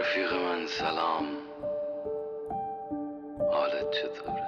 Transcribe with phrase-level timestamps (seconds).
[0.00, 1.24] رفیق من سلام
[3.52, 4.46] حالت چطوره؟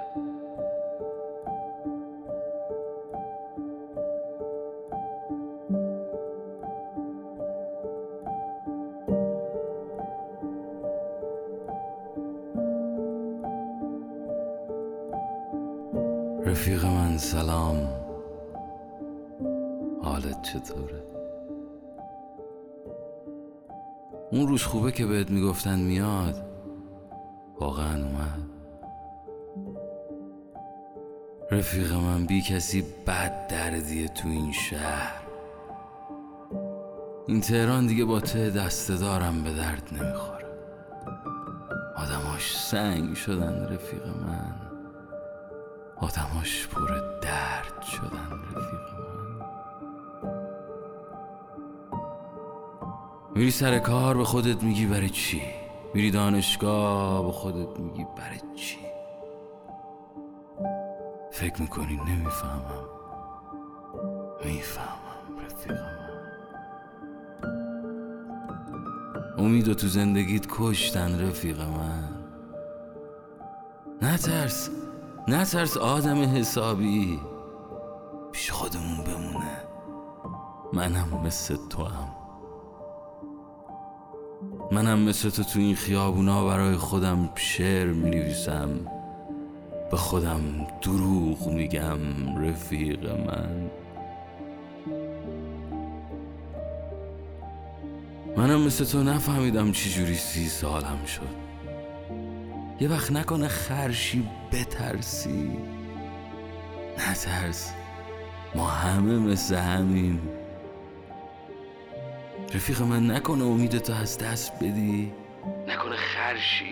[16.45, 17.89] رفیق من سلام
[20.03, 21.12] حالت چطوره؟
[24.33, 26.45] اون روز خوبه که بهت می‌گفتن میاد.
[27.59, 28.39] واقعا اومد.
[31.51, 35.23] رفیق من بی کسی بد دردیه تو این شهر.
[37.27, 40.47] این تهران دیگه با ته دسته دارم به درد نمی‌خوره.
[41.97, 44.55] آدماش سنگ شدن رفیق من.
[45.97, 46.87] آدماش پر
[47.21, 49.12] درد شدن رفیق من.
[53.35, 55.41] میری سر کار به خودت میگی برای چی؟
[55.93, 58.77] میری دانشگاه به خودت میگی برای چی؟
[61.31, 62.85] فکر می‌کنی؟ نمی‌فهمم.
[64.45, 65.99] می‌فهمم رفیقم.
[69.37, 72.09] امید تو زندگیت کشتن رفیق من
[74.01, 74.69] نترس.
[75.27, 77.19] نترس آدم حسابی.
[78.31, 79.57] پیش خودمون بمونه.
[80.73, 82.22] منم مثل تو هم
[84.71, 88.69] منم مثل تو تو این خیابونا برای خودم شعر می نویسم
[89.91, 90.41] به خودم
[90.81, 91.97] دروغ میگم
[92.37, 93.69] رفیق من.
[98.37, 101.43] منم مثل تو نفهمیدم چجوری سی سالم شد.
[102.79, 105.51] یه وقت نکنه خرشی بترسی.
[106.97, 107.73] نترس.
[108.55, 110.21] ما همه مثل همیم.
[112.53, 115.11] رفیق من نکنه امیدتو از دست بدی.
[115.67, 116.65] نکنه خرشی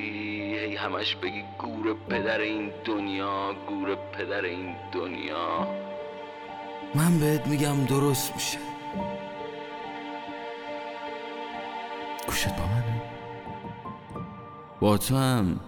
[0.58, 5.68] هی همش بگی گور پدر این دنیا گور پدر این دنیا.
[6.96, 8.58] من بهت میگم درست میشه.
[12.28, 13.02] گوشت با منه.
[14.80, 15.60] با تو هم.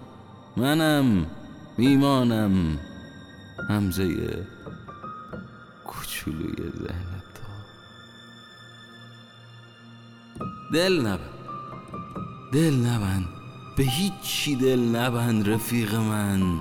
[0.58, 1.26] منم.
[1.78, 2.80] میمانم
[3.70, 4.46] همزه
[5.86, 7.13] کوچولوی ذهن
[10.74, 11.30] دل نبند.
[12.52, 13.26] دل نبند.
[13.78, 16.60] به هیچی دل نبند رفیق من.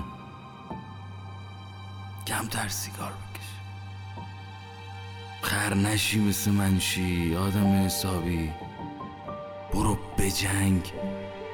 [2.27, 3.49] کمتر سیگار بکش.
[5.41, 8.51] خر نشی مثل منشی آدم حسابی.
[9.73, 10.93] برو بجنگ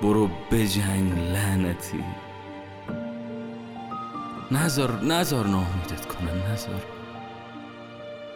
[0.01, 2.03] برو بجنگ لعنتی.
[4.51, 6.98] نزار نزار ناامیدت کنن نزار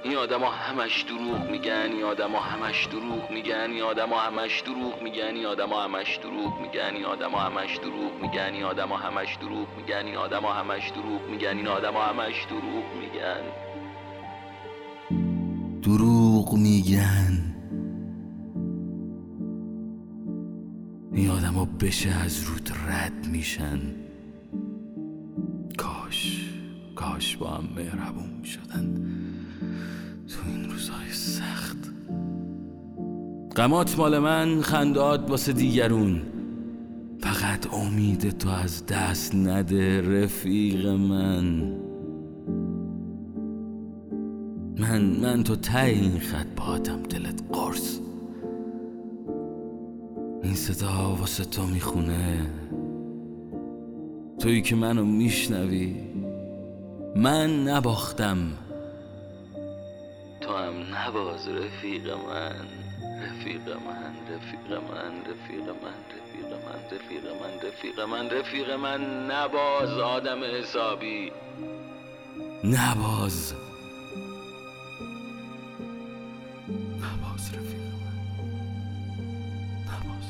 [0.03, 5.35] این آدما همش دروغ میگن این آدما همش دروغ میگن این آدما همش دروغ میگن
[5.35, 10.05] این آدما همش دروغ میگن این آدما همش دروغ میگن این آدما همش دروغ میگن
[10.05, 13.43] این آدما همش دروغ میگن این آدما همش دروغ میگن.
[15.81, 17.55] دروغ میگن.
[21.13, 23.79] این آدما بشه از رود رد میشن.
[25.77, 26.49] کاش
[26.95, 29.03] کاش با هم مهربون می‌شدن.
[30.43, 31.77] تو این روزهای سخت.
[33.55, 36.21] غمات مال من خندات واسه دیگرون.
[37.19, 41.73] فقط امید تو از دست نده رفیق من.
[44.79, 47.99] من من تو ته این خط باتم دلت قرص.
[50.43, 52.47] این صدا واسه تو می‌خونه.
[54.39, 55.95] تویی که منو میشنوی
[57.15, 58.37] من نباختم.
[60.63, 62.67] هم نباز رفیق من
[63.23, 69.89] رفیق من رفیق من رفیق من رفیق من رفیق من رفیق من رفیق من نباز
[69.89, 71.31] آدم حسابی.
[72.63, 73.53] نباز.
[76.97, 78.17] نباز رفیق من.
[79.87, 80.27] نباز.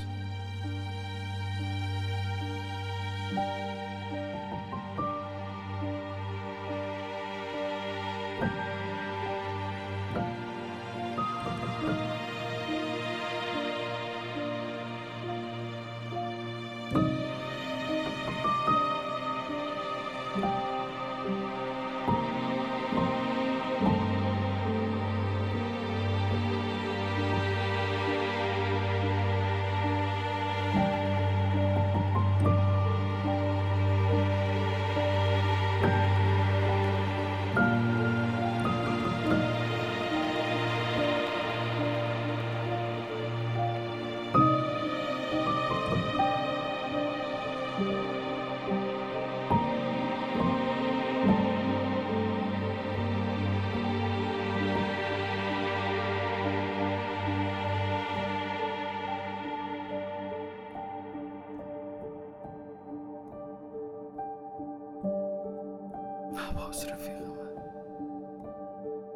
[66.34, 67.54] نباز رفیق من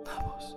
[0.02, 0.56] نباز